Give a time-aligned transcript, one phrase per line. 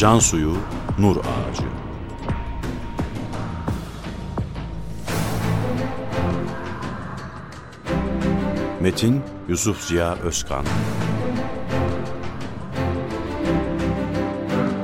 [0.00, 0.56] Can suyu,
[0.98, 1.62] nur ağacı.
[8.80, 10.64] Metin Yusuf Ziya Özkan.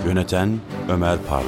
[0.06, 1.46] Yöneten Ömer Parlak.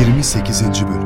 [0.00, 1.05] Yirmi sekizinci Bölüm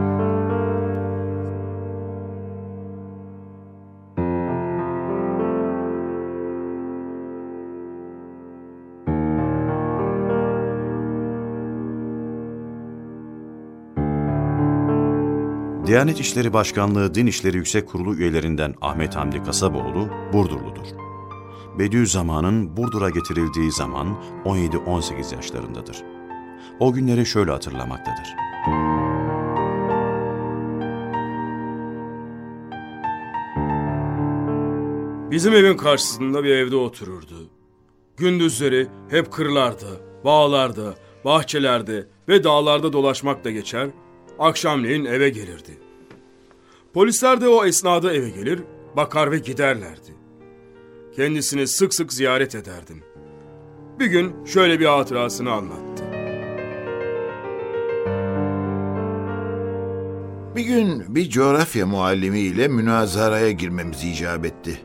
[15.91, 20.87] Diyanet İşleri Başkanlığı Din İşleri Yüksek Kurulu üyelerinden Ahmet Hamdi Kasaboğlu Burdurludur.
[21.79, 26.03] Bediüzzaman'ın Burdur'a getirildiği zaman 17-18 yaşlarındadır.
[26.81, 28.29] O günleri şöyle hatırlamaktadır.
[35.31, 37.51] Bizim evin karşısında bir evde otururdu.
[38.17, 39.89] Gündüzleri hep kırlarda,
[40.25, 43.89] bağlarda, bahçelerde ve dağlarda dolaşmakla geçer,
[44.41, 45.79] akşamleyin eve gelirdi.
[46.95, 48.63] Polisler de o esnada eve gelir,
[48.97, 50.15] bakar ve giderlerdi.
[51.17, 53.03] Kendisini sık sık ziyaret ederdim.
[53.99, 56.05] Bir gün şöyle bir hatırasını anlattı.
[60.57, 64.81] Bir gün bir coğrafya muallimiyle münazaraya girmemiz icap etti.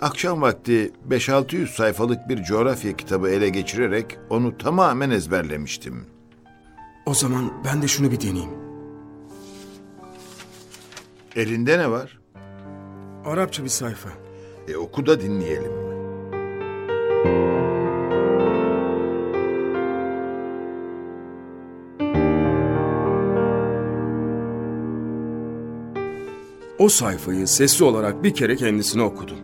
[0.00, 6.06] Akşam vakti 5-600 sayfalık bir coğrafya kitabı ele geçirerek onu tamamen ezberlemiştim.
[7.06, 8.69] O zaman ben de şunu bir deneyeyim.
[11.36, 12.18] Elinde ne var?
[13.24, 14.08] Arapça bir sayfa.
[14.68, 15.72] E oku da dinleyelim.
[26.78, 29.36] O sayfayı sesli olarak bir kere kendisine okudum.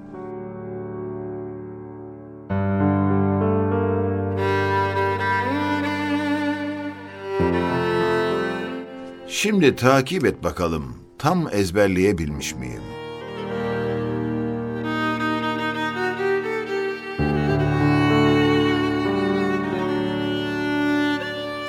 [9.29, 11.06] Şimdi takip et bakalım.
[11.19, 12.83] Tam ezberleyebilmiş miyim?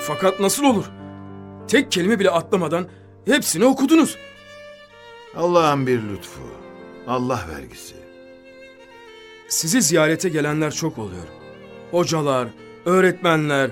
[0.02, 0.86] Fakat nasıl olur?
[1.68, 2.88] Tek kelime bile atlamadan
[3.26, 4.18] hepsini okudunuz.
[5.36, 6.42] Allah'ın bir lütfu.
[7.08, 7.96] Allah vergisi.
[9.48, 11.28] Sizi ziyarete gelenler çok oluyor.
[11.92, 12.48] Hocalar,
[12.86, 13.72] öğretmenler.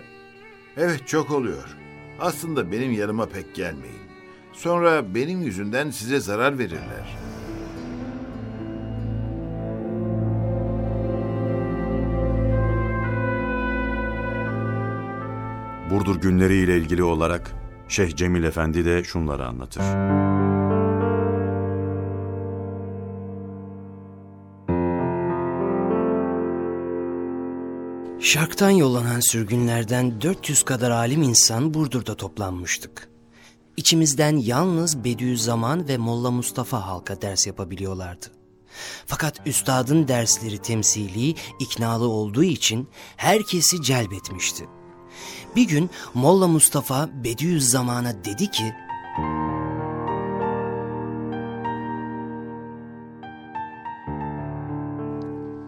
[0.77, 1.75] Evet çok oluyor.
[2.19, 4.04] Aslında benim yanıma pek gelmeyin.
[4.55, 7.17] Sonra benim yüzünden size zarar verirler.
[15.89, 17.51] Burdur günleri ile ilgili olarak
[17.87, 19.83] Şeyh Cemil Efendi de şunları anlatır.
[28.19, 33.14] Şarktan yollanan sürgünlerden 400 kadar alim insan Burdur'da toplanmıştık.
[33.77, 38.25] İçimizden yalnız Bediüzzaman ve Molla Mustafa halka ders yapabiliyorlardı.
[39.05, 44.65] Fakat üstadın dersleri temsili, iknalı olduğu için herkesi celbetmişti.
[45.55, 48.73] Bir gün Molla Mustafa Bediüzzaman'a dedi ki,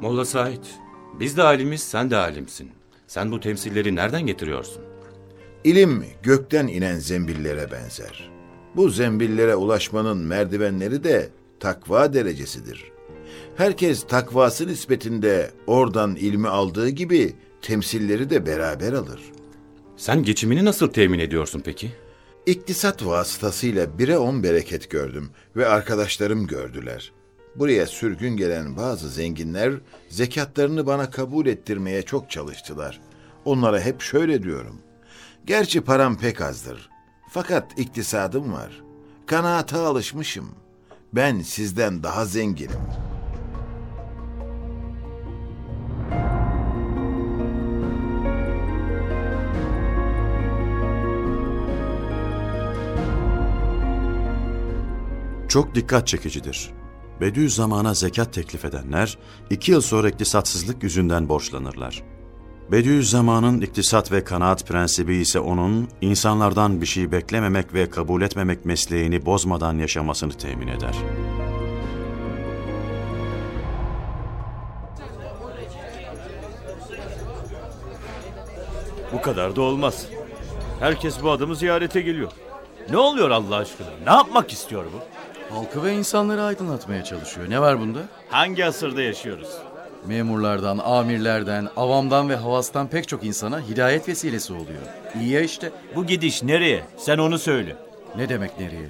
[0.01, 0.63] Molla Said,
[1.19, 2.71] biz de alimiz, sen de alimsin.
[3.07, 4.83] Sen bu temsilleri nereden getiriyorsun?
[5.67, 8.29] İlim gökten inen zembillere benzer.
[8.75, 11.29] Bu zembillere ulaşmanın merdivenleri de
[11.59, 12.91] takva derecesidir.
[13.55, 19.21] Herkes takvası nispetinde oradan ilmi aldığı gibi temsilleri de beraber alır.
[19.97, 21.91] Sen geçimini nasıl temin ediyorsun peki?
[22.45, 27.11] İktisat vasıtasıyla bire on bereket gördüm ve arkadaşlarım gördüler.
[27.55, 29.73] Buraya sürgün gelen bazı zenginler
[30.09, 33.01] zekatlarını bana kabul ettirmeye çok çalıştılar.
[33.45, 34.75] Onlara hep şöyle diyorum.
[35.47, 36.89] Gerçi param pek azdır.
[37.29, 38.83] Fakat iktisadım var.
[39.25, 40.49] Kanaata alışmışım.
[41.13, 42.79] Ben sizden daha zenginim.
[55.47, 56.69] Çok dikkat çekicidir.
[57.21, 59.17] Bediüzzaman'a zekat teklif edenler,
[59.49, 62.16] iki yıl sonra iktisatsızlık yüzünden borçlanırlar.
[62.71, 69.25] Bediüzzaman'ın iktisat ve kanaat prensibi ise onun, insanlardan bir şey beklememek ve kabul etmemek mesleğini
[69.25, 70.95] bozmadan yaşamasını temin eder.
[79.13, 80.07] Bu kadar da olmaz.
[80.79, 82.31] Herkes bu adamı ziyarete geliyor.
[82.89, 83.87] Ne oluyor Allah aşkına?
[84.05, 84.99] Ne yapmak istiyor bu?
[85.55, 87.49] Halkı ve insanları aydınlatmaya çalışıyor.
[87.49, 87.99] Ne var bunda?
[88.29, 89.49] Hangi asırda yaşıyoruz?
[90.07, 94.81] Memurlardan, amirlerden, avamdan ve havastan pek çok insana hidayet vesilesi oluyor.
[95.21, 95.71] İyi ya işte.
[95.95, 96.83] Bu gidiş nereye?
[96.97, 97.75] Sen onu söyle.
[98.15, 98.89] Ne demek nereye?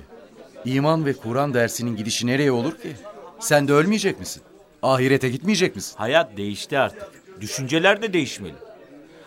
[0.66, 2.92] İman ve Kur'an dersinin gidişi nereye olur ki?
[3.40, 4.44] Sen de ölmeyecek misin?
[4.82, 5.96] Ahirete gitmeyecek misin?
[5.98, 7.08] Hayat değişti artık.
[7.42, 8.56] Düşünceler de değişmeli.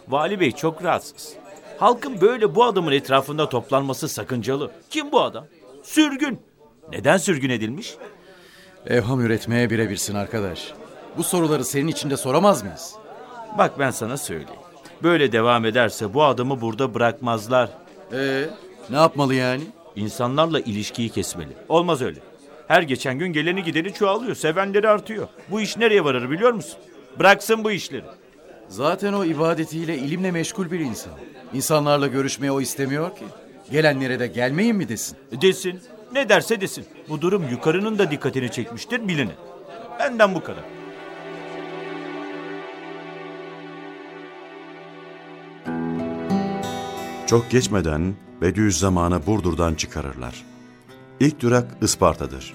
[0.08, 1.32] Vali Bey çok rahatsız.
[1.78, 4.70] Halkın böyle bu adamın etrafında toplanması sakıncalı.
[4.90, 5.46] Kim bu adam?
[5.82, 6.40] Sürgün.
[6.92, 7.94] Neden sürgün edilmiş?
[8.86, 10.72] Evham üretmeye birebirsin arkadaş.
[11.16, 12.94] Bu soruları senin içinde soramaz mıyız?
[13.58, 14.60] Bak ben sana söyleyeyim.
[15.02, 17.70] Böyle devam ederse bu adamı burada bırakmazlar.
[18.12, 18.44] Ee,
[18.90, 19.62] ne yapmalı yani?
[19.96, 21.52] İnsanlarla ilişkiyi kesmeli.
[21.68, 22.20] Olmaz öyle.
[22.68, 24.34] Her geçen gün geleni gideni çoğalıyor.
[24.34, 25.28] Sevenleri artıyor.
[25.50, 26.78] Bu iş nereye varır biliyor musun?
[27.18, 28.04] Bıraksın bu işleri.
[28.68, 31.12] Zaten o ibadetiyle, ilimle meşgul bir insan.
[31.54, 33.24] İnsanlarla görüşmeyi o istemiyor ki.
[33.70, 35.18] Gelenlere de gelmeyin mi desin?
[35.32, 35.80] Desin.
[36.12, 36.84] Ne derse desin.
[37.08, 39.32] Bu durum yukarının da dikkatini çekmiştir bilini.
[39.98, 40.64] Benden bu kadar.
[47.30, 50.44] Çok geçmeden Bediüzzaman'ı Burdur'dan çıkarırlar.
[51.20, 52.54] İlk durak Isparta'dır.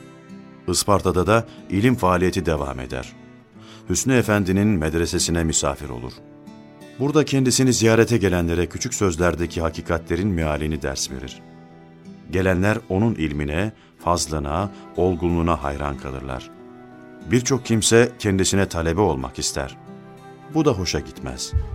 [0.68, 3.14] Isparta'da da ilim faaliyeti devam eder.
[3.90, 6.12] Hüsnü Efendi'nin medresesine misafir olur.
[7.00, 11.42] Burada kendisini ziyarete gelenlere küçük sözlerdeki hakikatlerin mealini ders verir.
[12.32, 16.50] Gelenler onun ilmine, fazlına, olgunluğuna hayran kalırlar.
[17.32, 19.78] Birçok kimse kendisine talebe olmak ister.
[20.54, 21.75] Bu da hoşa gitmez.''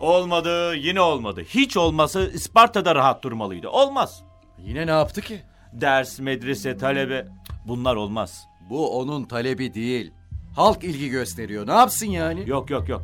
[0.00, 1.42] Olmadı, yine olmadı.
[1.48, 3.68] Hiç olması Isparta'da rahat durmalıydı.
[3.68, 4.22] Olmaz.
[4.58, 5.42] Yine ne yaptı ki?
[5.72, 7.26] Ders, medrese, talebe
[7.68, 8.44] bunlar olmaz.
[8.70, 10.12] Bu onun talebi değil.
[10.56, 11.66] Halk ilgi gösteriyor.
[11.66, 12.48] Ne yapsın yani?
[12.48, 13.02] Yok yok yok.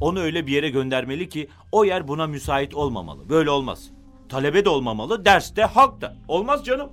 [0.00, 3.28] Onu öyle bir yere göndermeli ki o yer buna müsait olmamalı.
[3.28, 3.90] Böyle olmaz.
[4.28, 6.16] Talebe de olmamalı, derste, halk da.
[6.28, 6.90] Olmaz canım.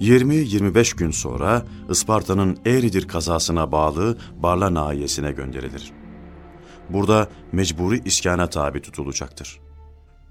[0.00, 5.92] ...20-25 gün sonra Isparta'nın Eğridir kazasına bağlı Barla nahiyesine gönderilir.
[6.90, 9.60] Burada mecburi iskana tabi tutulacaktır.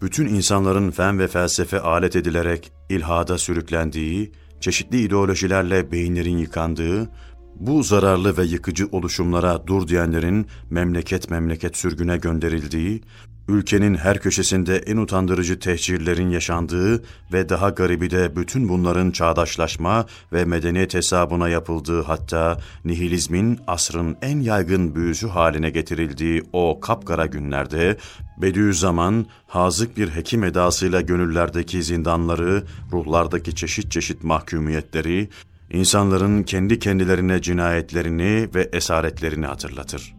[0.02, 7.10] Bütün insanların fen ve felsefe alet edilerek ilhada sürüklendiği, çeşitli ideolojilerle beyinlerin yıkandığı,
[7.60, 13.02] bu zararlı ve yıkıcı oluşumlara dur diyenlerin memleket memleket sürgüne gönderildiği,
[13.48, 20.46] ülkenin her köşesinde en utandırıcı tehcirlerin yaşandığı ve daha garibi de bütün bunların çağdaşlaşma ve
[20.46, 27.98] medeniyet hesabına yapıldığı hatta nihilizmin asrın en yaygın büyüsü haline getirildiği o kapkara günlerde
[28.42, 35.30] Bediüzzaman hazık bir hekim edasıyla gönüllerdeki zindanları, ruhlardaki çeşit çeşit mahkumiyetleri,
[35.70, 40.16] insanların kendi kendilerine cinayetlerini ve esaretlerini hatırlatır.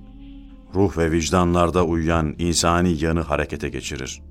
[0.75, 4.23] Ruh ve vicdanlarda uyuyan insani yanı harekete geçirir.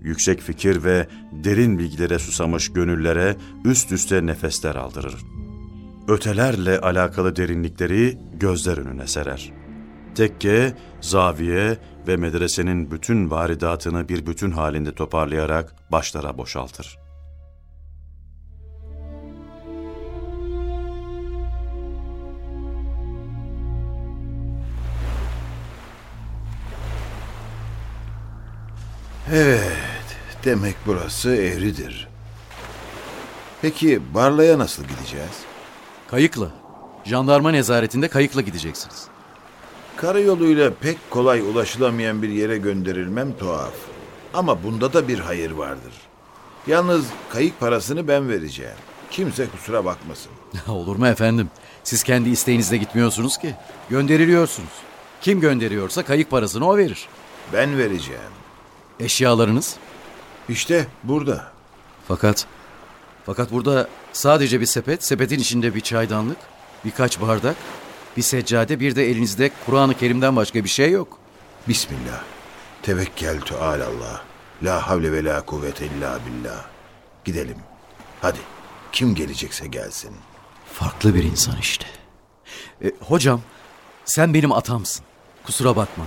[0.00, 5.14] Yüksek fikir ve derin bilgilere susamış gönüllere üst üste nefesler aldırır.
[6.08, 9.52] Ötelerle alakalı derinlikleri gözler önüne serer.
[10.14, 11.78] Tekke, zaviye
[12.08, 17.03] ve medresenin bütün varidatını bir bütün halinde toparlayarak başlara boşaltır.
[29.32, 32.08] Evet, demek burası Eğridir.
[33.62, 35.42] Peki Barla'ya nasıl gideceğiz?
[36.10, 36.48] Kayıkla.
[37.04, 39.04] Jandarma nezaretinde kayıkla gideceksiniz.
[39.96, 43.74] Karayoluyla pek kolay ulaşılamayan bir yere gönderilmem tuhaf.
[44.34, 45.92] Ama bunda da bir hayır vardır.
[46.66, 48.76] Yalnız kayık parasını ben vereceğim.
[49.10, 50.32] Kimse kusura bakmasın.
[50.68, 51.50] Olur mu efendim?
[51.84, 53.54] Siz kendi isteğinizle gitmiyorsunuz ki.
[53.90, 54.72] Gönderiliyorsunuz.
[55.20, 57.08] Kim gönderiyorsa kayık parasını o verir.
[57.52, 58.43] Ben vereceğim.
[59.00, 59.76] Eşyalarınız?
[60.48, 61.52] İşte burada.
[62.08, 62.46] Fakat
[63.26, 66.38] fakat burada sadece bir sepet, sepetin içinde bir çaydanlık,
[66.84, 67.56] birkaç bardak,
[68.16, 71.18] bir seccade, bir de elinizde Kur'an-ı Kerim'den başka bir şey yok.
[71.68, 72.22] Bismillah.
[72.82, 74.22] Tevekkeltü alallah.
[74.62, 76.64] La havle ve la kuvvete illa billah.
[77.24, 77.56] Gidelim.
[78.20, 78.38] Hadi.
[78.92, 80.16] Kim gelecekse gelsin.
[80.72, 81.86] Farklı bir insan işte.
[82.84, 83.40] E, hocam,
[84.04, 85.04] sen benim atamsın.
[85.46, 86.04] Kusura bakma.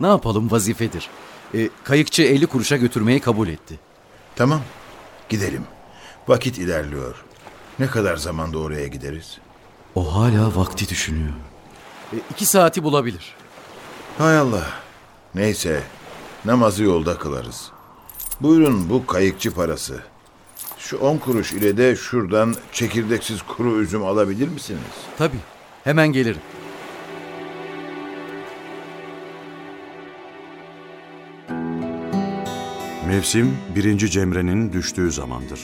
[0.00, 1.10] Ne yapalım vazifedir.
[1.54, 3.78] E, kayıkçı 50 kuruşa götürmeyi kabul etti.
[4.36, 4.60] Tamam.
[5.28, 5.62] Gidelim.
[6.28, 7.24] Vakit ilerliyor.
[7.78, 9.38] Ne kadar zamanda oraya gideriz?
[9.94, 11.32] O hala vakti düşünüyor.
[12.12, 13.34] E, iki saati bulabilir.
[14.18, 14.66] Hay Allah.
[15.34, 15.82] Neyse.
[16.44, 17.70] Namazı yolda kılarız.
[18.40, 20.02] Buyurun bu kayıkçı parası.
[20.78, 24.80] Şu on kuruş ile de şuradan çekirdeksiz kuru üzüm alabilir misiniz?
[25.18, 25.38] Tabii.
[25.84, 26.40] Hemen gelirim.
[33.08, 35.60] Mevsim birinci Cemre'nin düştüğü zamandır.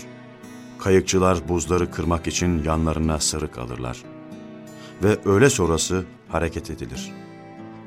[0.79, 4.05] Kayıkçılar buzları kırmak için yanlarına sırık alırlar.
[5.03, 7.13] Ve öğle sonrası hareket edilir.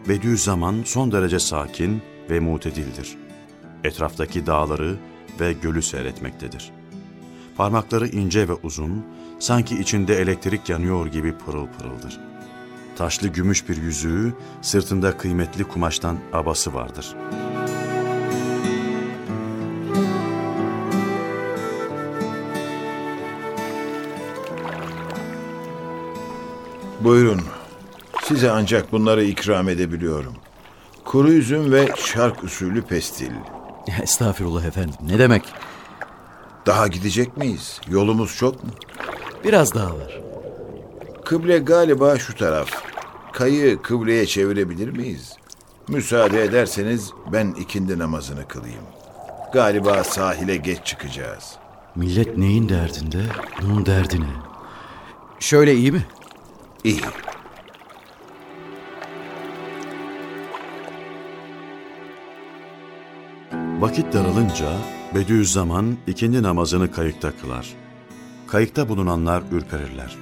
[0.09, 3.17] Bediüzzaman son derece sakin ve mutedildir.
[3.83, 4.97] Etraftaki dağları
[5.39, 6.71] ve gölü seyretmektedir.
[7.55, 9.05] Parmakları ince ve uzun,
[9.39, 12.19] sanki içinde elektrik yanıyor gibi pırıl pırıldır.
[12.95, 17.46] Taşlı gümüş bir yüzüğü, sırtında kıymetli kumaştan abası vardır.''
[27.07, 27.41] Buyurun.
[28.23, 30.33] Size ancak bunları ikram edebiliyorum.
[31.05, 33.31] Kuru üzüm ve şark usulü pestil.
[34.03, 34.95] Estağfirullah efendim.
[35.01, 35.43] Ne demek?
[36.65, 37.81] Daha gidecek miyiz?
[37.89, 38.69] Yolumuz çok mu?
[39.43, 40.21] Biraz daha var.
[41.25, 42.69] Kıble galiba şu taraf.
[43.33, 45.33] Kayı kıbleye çevirebilir miyiz?
[45.87, 48.83] Müsaade ederseniz ben ikindi namazını kılayım.
[49.53, 51.55] Galiba sahile geç çıkacağız.
[51.95, 53.21] Millet neyin derdinde?
[53.61, 54.29] Bunun derdine.
[55.39, 56.05] Şöyle iyi mi?
[56.83, 57.01] İyi.
[63.79, 64.67] Vakit daralınca
[65.15, 67.67] Bediüzzaman ikindi namazını kayıkta kılar.
[68.47, 70.17] Kayıkta bulunanlar ürperirler.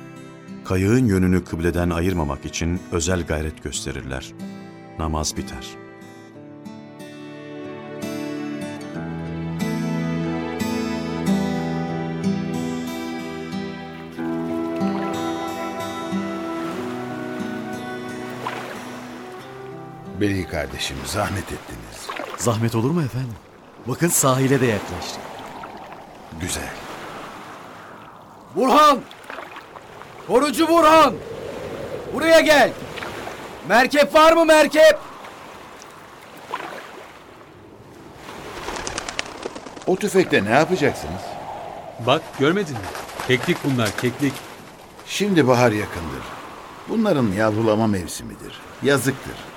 [0.66, 4.34] Kayığın yönünü kıbleden ayırmamak için özel gayret gösterirler.
[5.00, 5.85] Namaz biter.
[20.66, 22.10] Kardeşim zahmet ettiniz.
[22.38, 23.36] Zahmet olur mu efendim?
[23.88, 25.22] Bakın sahile de yaklaştık.
[26.42, 26.70] Güzel.
[28.56, 29.00] Burhan!
[30.28, 31.14] Korucu Burhan!
[32.14, 32.72] Buraya gel!
[33.70, 35.00] Merkep var mı merkep?
[39.88, 41.22] O tüfekle ne yapacaksınız?
[42.06, 42.80] Bak görmedin mi?
[43.28, 44.34] Keklik bunlar keklik.
[45.06, 46.24] Şimdi bahar yakındır.
[46.90, 48.62] Bunların yavrulama mevsimidir.
[48.84, 49.55] Yazıktır.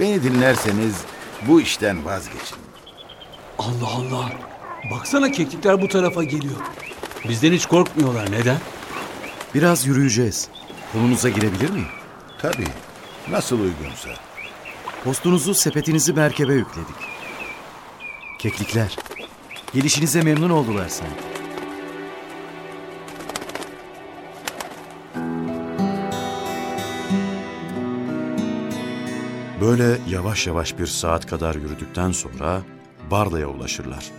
[0.00, 0.94] Beni dinlerseniz
[1.46, 2.58] bu işten vazgeçin.
[3.58, 4.32] Allah Allah.
[4.90, 6.56] Baksana keklikler bu tarafa geliyor.
[7.28, 8.32] Bizden hiç korkmuyorlar.
[8.32, 8.58] Neden?
[9.54, 10.48] Biraz yürüyeceğiz.
[10.92, 11.86] Kolunuza girebilir miyim?
[12.42, 12.68] Tabii.
[13.30, 14.08] Nasıl uygunsa.
[15.04, 16.96] Postunuzu, sepetinizi merkebe yükledik.
[18.38, 18.96] Keklikler,
[19.74, 21.27] gelişinize memnun oldular sanki.
[29.68, 32.62] Böyle yavaş yavaş bir saat kadar yürüdükten sonra
[33.10, 34.10] Barla'ya ulaşırlar.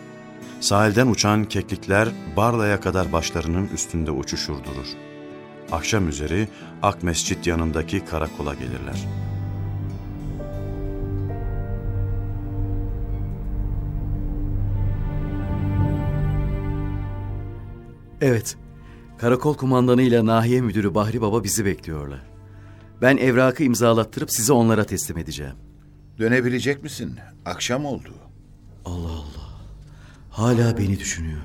[0.60, 4.88] Sahilden uçan keklikler Barla'ya kadar başlarının üstünde uçuşur durur.
[5.72, 6.48] Akşam üzeri
[6.82, 9.08] Ak Mescit yanındaki karakola gelirler.
[18.22, 18.58] Evet,
[19.18, 22.29] karakol kumandanı ile nahiye müdürü Bahri Baba bizi bekliyorlar.
[23.02, 25.56] Ben evrakı imzalattırıp sizi onlara teslim edeceğim.
[26.20, 27.16] Dönebilecek misin?
[27.46, 28.14] Akşam oldu.
[30.30, 31.40] Hala beni düşünüyor.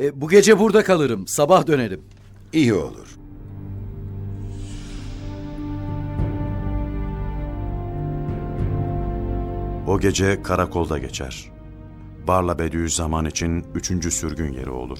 [0.00, 2.00] E, bu gece burada kalırım, sabah dönerim.
[2.52, 3.18] İyi olur.
[9.86, 11.50] O gece karakolda geçer.
[12.28, 14.98] Barla Bediüzzaman için üçüncü sürgün yeri olur.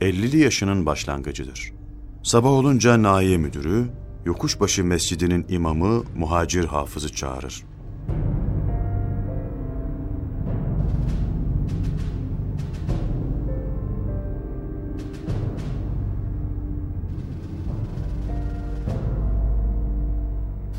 [0.00, 1.72] 50'li yaşının başlangıcıdır.
[2.22, 3.88] Sabah olunca nahiye müdürü,
[4.28, 7.64] Yokuşbaşı Mescidi'nin imamı Muhacir Hafız'ı çağırır.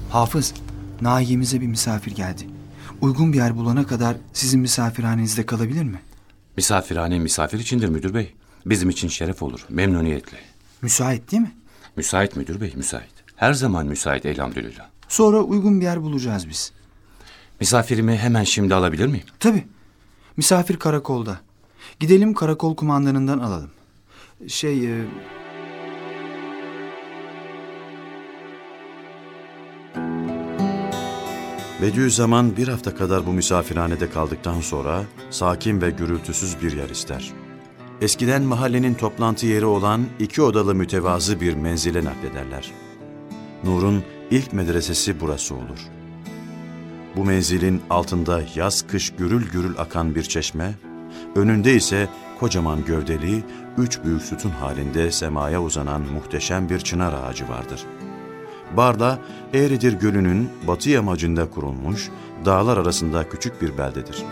[0.10, 0.54] Hafız,
[1.02, 2.48] nahiyemize bir misafir geldi.
[3.02, 6.02] Uygun bir yer bulana kadar sizin misafirhanenizde kalabilir mi?
[6.58, 8.34] Misafirhane misafir içindir müdür bey.
[8.66, 10.38] Bizim için şeref olur, memnuniyetle.
[10.82, 11.52] Müsait değil mi?
[11.96, 13.19] Müsait müdür bey, müsait.
[13.40, 14.86] Her zaman müsait elhamdülillah.
[15.08, 16.72] Sonra uygun bir yer bulacağız biz.
[17.60, 19.26] Misafirimi hemen şimdi alabilir miyim?
[19.40, 19.68] Tabii.
[20.38, 21.40] Misafir karakolda.
[22.00, 23.72] Gidelim karakol kumandanından alalım.
[24.48, 25.06] Şey, e,
[31.82, 37.32] Bediüzzaman bir hafta kadar bu misafirhanede kaldıktan sonra sakin ve gürültüsüz bir yer ister.
[38.02, 42.89] Eskiden mahallenin toplantı yeri olan iki odalı mütevazı bir menzile naklederler.
[43.64, 45.80] Nur'un ilk medresesi burası olur.
[47.16, 50.74] Bu menzilin altında yaz kış gürül gürül akan bir çeşme,
[51.36, 52.08] önünde ise
[52.40, 53.44] kocaman gövdeli,
[53.78, 57.84] üç büyük sütun halinde semaya uzanan muhteşem bir çınar ağacı vardır.
[58.78, 59.20] Barla,
[59.54, 62.10] Eğridir Gölü'nün batı yamacında kurulmuş,
[62.46, 64.24] dağlar arasında küçük bir beldedir.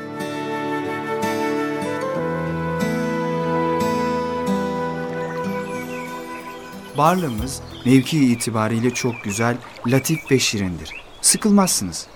[6.98, 10.92] Barlığımız mevki itibariyle çok güzel, latif ve şirindir.
[11.22, 12.08] Sıkılmazsınız.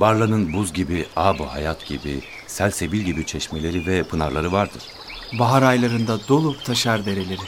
[0.00, 4.82] Barla'nın buz gibi, ab hayat gibi, selsebil gibi çeşmeleri ve pınarları vardır.
[5.38, 7.40] Bahar aylarında dolup taşar dereleri.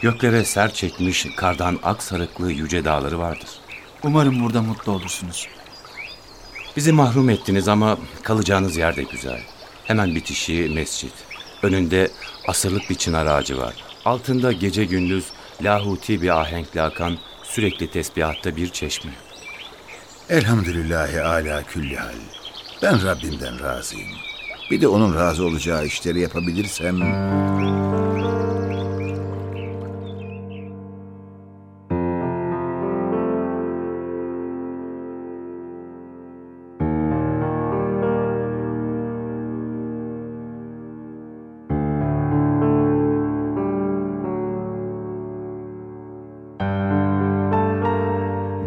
[0.00, 3.48] Göklere ser çekmiş kardan ak sarıklı yüce dağları vardır.
[4.04, 5.48] Umarım burada mutlu olursunuz.
[6.76, 9.40] Bizi mahrum ettiniz ama kalacağınız yer de güzel.
[9.84, 11.12] Hemen bitişi mescit.
[11.62, 12.10] Önünde
[12.48, 13.74] asırlık bir çınar ağacı var.
[14.04, 15.24] Altında gece gündüz
[15.62, 19.10] lahuti bir ahenkle akan sürekli tesbihatta bir çeşme.
[20.30, 22.14] Elhamdülillahi ala külli hal.
[22.82, 24.08] Ben Rabbimden razıyım.
[24.70, 26.98] Bir de onun razı olacağı işleri yapabilirsem...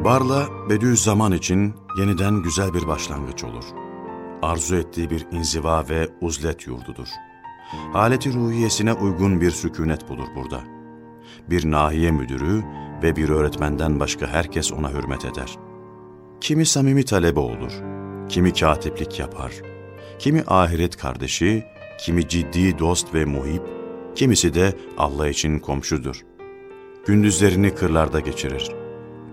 [0.03, 3.63] Barla, Bediüzzaman için yeniden güzel bir başlangıç olur.
[4.41, 7.07] Arzu ettiği bir inziva ve uzlet yurdudur.
[7.93, 10.61] Haleti ruhiyesine uygun bir sükunet bulur burada.
[11.49, 12.63] Bir nahiye müdürü
[13.03, 15.57] ve bir öğretmenden başka herkes ona hürmet eder.
[16.41, 17.71] Kimi samimi talebe olur,
[18.29, 19.51] kimi katiplik yapar,
[20.19, 21.63] kimi ahiret kardeşi,
[21.99, 23.63] kimi ciddi dost ve muhip,
[24.15, 26.21] kimisi de Allah için komşudur.
[27.05, 28.80] Gündüzlerini kırlarda geçirir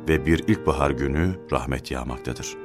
[0.09, 2.57] ve bir ilkbahar günü rahmet yağmaktadır.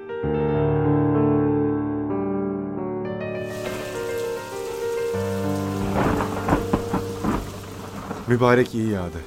[8.28, 9.18] Mübarek iyi yağdı.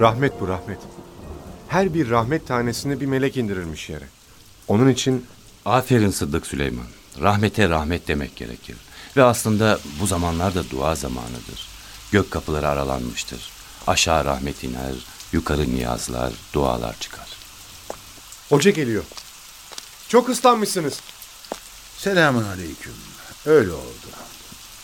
[0.00, 0.78] Rahmet bu rahmet.
[1.68, 4.04] Her bir rahmet tanesini bir melek indirirmiş yere.
[4.68, 5.26] Onun için
[5.64, 6.86] Aferin Sıddık Süleyman.
[7.20, 8.76] Rahmete rahmet demek gerekir.
[9.16, 11.68] Ve aslında bu zamanlar da dua zamanıdır.
[12.12, 13.50] Gök kapıları aralanmıştır.
[13.86, 14.92] Aşağı rahmet iner,
[15.32, 17.33] yukarı niyazlar, dualar çıkar.
[18.54, 19.04] Hoca geliyor.
[20.08, 21.00] Çok ıslanmışsınız.
[21.98, 22.92] Selamun aleyküm.
[23.46, 24.06] Öyle oldu.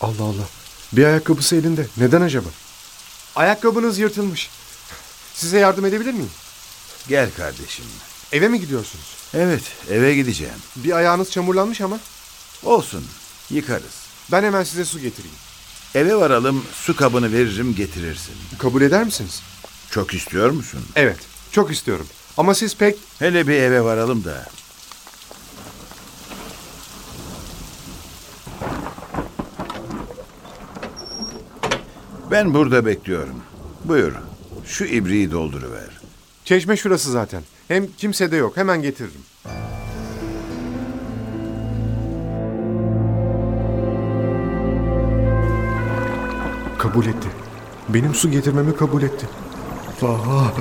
[0.01, 0.47] Allah Allah.
[0.93, 1.87] Bir ayakkabısı elinde.
[1.97, 2.49] Neden acaba?
[3.35, 4.49] Ayakkabınız yırtılmış.
[5.33, 6.29] Size yardım edebilir miyim?
[7.07, 7.85] Gel kardeşim.
[8.31, 9.05] Eve mi gidiyorsunuz?
[9.33, 10.59] Evet, eve gideceğim.
[10.75, 11.99] Bir ayağınız çamurlanmış ama.
[12.63, 13.05] Olsun,
[13.49, 14.01] yıkarız.
[14.31, 15.37] Ben hemen size su getireyim.
[15.95, 18.35] Eve varalım, su kabını veririm getirirsin.
[18.57, 19.41] Kabul eder misiniz?
[19.91, 20.81] Çok istiyor musun?
[20.95, 21.19] Evet.
[21.51, 22.07] Çok istiyorum.
[22.37, 22.97] Ama siz pek...
[23.19, 24.45] Hele bir eve varalım da.
[32.31, 33.35] Ben burada bekliyorum.
[33.85, 34.13] Buyur,
[34.65, 35.89] şu ibriği dolduruver.
[36.45, 37.43] Çeşme şurası zaten.
[37.67, 38.57] Hem kimse de yok.
[38.57, 39.21] Hemen getiririm.
[46.77, 47.27] Kabul etti.
[47.89, 49.29] Benim su getirmemi kabul etti.
[50.01, 50.51] Vah.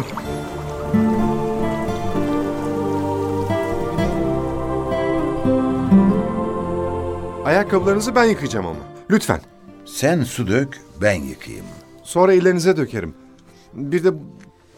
[7.50, 8.78] Ayakkabılarınızı ben yıkayacağım ama.
[9.10, 9.40] Lütfen.
[9.84, 11.66] Sen su dök, ben yıkayayım.
[12.02, 13.14] Sonra ellerinize dökerim.
[13.72, 14.12] Bir de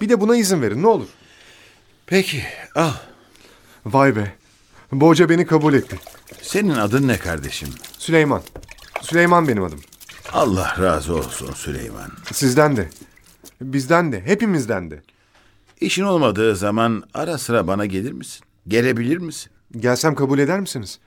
[0.01, 1.09] bir de buna izin verin ne olur.
[2.07, 2.43] Peki,
[2.75, 2.91] al.
[3.87, 4.33] Vay be.
[4.93, 5.99] Bu hoca beni kabul etti.
[6.43, 7.69] Senin adın ne kardeşim?
[7.99, 8.43] Süleyman.
[9.01, 9.81] Süleyman benim adım.
[10.33, 12.11] Allah razı olsun Süleyman.
[12.33, 12.89] Sizden de.
[13.61, 14.21] Bizden de.
[14.21, 15.03] Hepimizden de.
[15.81, 18.45] İşin olmadığı zaman ara sıra bana gelir misin?
[18.69, 19.53] Gelebilir misin?
[19.81, 20.99] Gelsem kabul eder misiniz?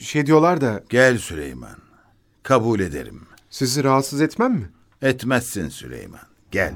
[0.00, 1.76] Şey diyorlar da Gel Süleyman.
[2.42, 3.20] Kabul ederim.
[3.50, 4.70] sizi rahatsız etmem mi?
[5.02, 6.20] Etmezsin Süleyman.
[6.50, 6.74] Gel.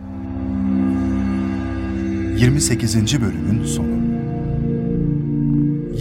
[2.39, 3.21] 28.
[3.21, 4.05] bölümün sonu.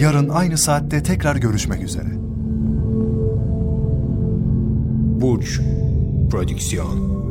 [0.01, 2.09] Yarın aynı saatte tekrar görüşmek üzere.
[5.21, 5.59] Burç
[6.31, 7.22] Prodüksiyon